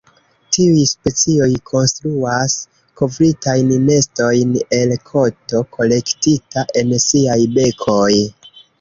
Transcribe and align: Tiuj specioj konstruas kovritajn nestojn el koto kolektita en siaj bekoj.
Tiuj 0.55 0.85
specioj 0.91 1.49
konstruas 1.71 2.55
kovritajn 3.03 3.71
nestojn 3.91 4.57
el 4.81 4.97
koto 5.13 5.65
kolektita 5.79 6.69
en 6.85 6.95
siaj 7.09 7.41
bekoj. 7.63 8.13